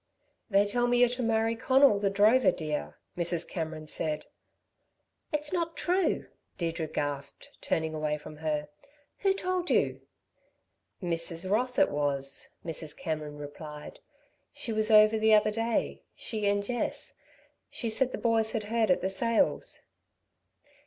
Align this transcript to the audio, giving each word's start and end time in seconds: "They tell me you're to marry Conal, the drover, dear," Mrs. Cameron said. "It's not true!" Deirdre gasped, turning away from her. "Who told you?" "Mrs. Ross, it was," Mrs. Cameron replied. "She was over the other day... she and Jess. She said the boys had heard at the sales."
"They 0.49 0.65
tell 0.65 0.87
me 0.87 0.97
you're 0.97 1.09
to 1.09 1.21
marry 1.21 1.55
Conal, 1.55 1.99
the 1.99 2.09
drover, 2.09 2.49
dear," 2.49 2.97
Mrs. 3.15 3.47
Cameron 3.47 3.85
said. 3.85 4.25
"It's 5.31 5.53
not 5.53 5.77
true!" 5.77 6.25
Deirdre 6.57 6.87
gasped, 6.87 7.49
turning 7.61 7.93
away 7.93 8.17
from 8.17 8.37
her. 8.37 8.67
"Who 9.19 9.33
told 9.35 9.69
you?" 9.69 10.01
"Mrs. 11.03 11.47
Ross, 11.47 11.77
it 11.77 11.91
was," 11.91 12.55
Mrs. 12.65 12.97
Cameron 12.97 13.37
replied. 13.37 13.99
"She 14.51 14.73
was 14.73 14.89
over 14.89 15.19
the 15.19 15.35
other 15.35 15.51
day... 15.51 16.01
she 16.15 16.47
and 16.47 16.63
Jess. 16.63 17.15
She 17.69 17.87
said 17.91 18.11
the 18.11 18.17
boys 18.17 18.53
had 18.53 18.63
heard 18.63 18.89
at 18.89 19.01
the 19.01 19.07
sales." 19.09 19.83